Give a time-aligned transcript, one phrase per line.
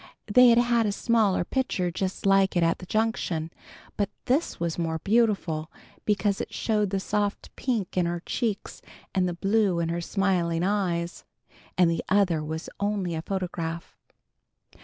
[0.25, 3.51] They had had a smaller picture just like it at the Junction,
[3.97, 5.71] but this was more beautiful
[6.05, 8.81] because it showed the soft pink in her cheeks
[9.13, 11.23] and the blue in her smiling eyes,
[11.77, 13.95] and the other was only a photograph.